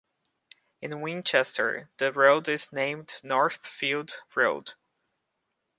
[0.81, 4.73] In Winchester, the road is named Northfield Road.